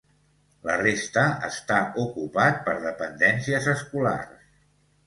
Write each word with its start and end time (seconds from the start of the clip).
La 0.69 0.77
resta 0.81 1.25
està 1.49 1.83
ocupat 2.07 2.59
per 2.71 2.77
dependències 2.89 3.71
escolars. 3.79 4.53